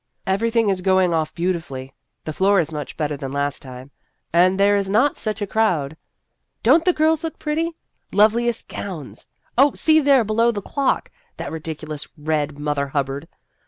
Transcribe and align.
"Everything 0.25 0.69
is 0.69 0.81
going 0.81 1.13
off 1.13 1.35
beauti 1.35 1.61
fully. 1.61 1.93
The 2.23 2.33
floor 2.33 2.59
is 2.59 2.73
much 2.73 2.97
better 2.97 3.15
than 3.15 3.31
last 3.31 3.61
time, 3.61 3.91
and 4.33 4.59
there 4.59 4.75
is 4.75 4.89
not 4.89 5.15
such 5.15 5.43
a 5.43 5.45
crowd. 5.45 5.95
Don't 6.63 6.85
the 6.85 6.91
girls 6.91 7.23
look 7.23 7.37
pretty! 7.37 7.75
Loveliest 8.11 8.67
gowns! 8.67 9.27
Oh, 9.59 9.73
see 9.75 9.99
there 9.99 10.23
below 10.23 10.49
the 10.49 10.59
clock! 10.59 11.11
that 11.37 11.51
ridiculous 11.51 12.07
red 12.17 12.57
Mother 12.57 12.87
Hubbard 12.87 13.27